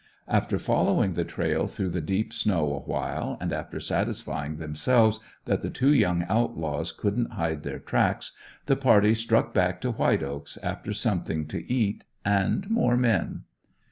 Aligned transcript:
After 0.27 0.57
following 0.57 1.13
the 1.13 1.23
trail 1.23 1.67
through 1.67 1.89
the 1.91 2.01
deep 2.01 2.33
snow 2.33 2.73
awhile, 2.83 3.37
and 3.39 3.53
after 3.53 3.79
satisfying 3.79 4.57
themselves 4.57 5.19
that 5.45 5.61
the 5.61 5.69
two 5.69 5.93
young 5.93 6.25
outlaws 6.27 6.91
couldn't 6.91 7.33
hide 7.33 7.61
their 7.61 7.77
tracks, 7.77 8.31
the 8.65 8.75
party 8.75 9.13
struck 9.13 9.53
back 9.53 9.79
to 9.81 9.91
White 9.91 10.23
Oaks 10.23 10.57
after 10.63 10.91
something 10.91 11.45
to 11.49 11.71
eat, 11.71 12.05
and 12.25 12.67
more 12.71 12.97
men. 12.97 13.43